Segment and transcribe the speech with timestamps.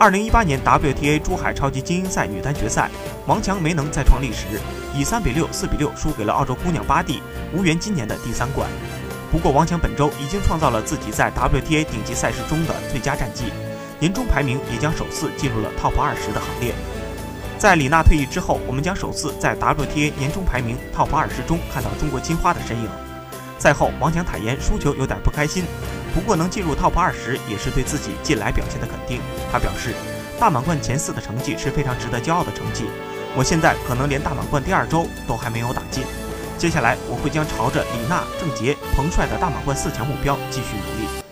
[0.00, 2.90] 二零一八年 WTA 珠海超级精英赛女单决赛，
[3.26, 4.46] 王强没能再创历史，
[4.96, 7.22] 以三比六、四比六输给了澳洲姑娘巴蒂，
[7.52, 8.66] 无缘今年的第三冠。
[9.30, 13.52] 不过，王强本周已经创造了自己在 WTA 顶级赛事中的最佳战绩，
[13.98, 16.74] 年终排名也将首次进入了 TOP 二十的行列。
[17.58, 22.88] 在李娜退役之后，我们将首次在 WTA 年终排名 TOP 二十中看到中国金花的身影。
[23.60, 25.64] 赛后，王强坦言输球有点不开心。
[26.14, 29.20] 不过能进入 TOP 二十也是对自己近来表现的肯定。
[29.52, 29.94] 他表示，
[30.40, 32.86] 大满贯前四的成绩是非常值得骄傲的成绩。
[33.36, 36.02] 我现在可能连大满贯第二周都还没有打进，
[36.56, 41.29] 接下来我会将朝着李娜、郑洁、彭帅的大满贯四强目标继续努力。